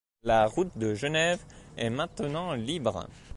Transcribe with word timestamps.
La 0.23 0.47
route 0.47 0.75
de 0.79 0.95
Genève 0.95 1.45
est 1.77 1.91
maintenant 1.91 2.53
libre. 2.55 3.07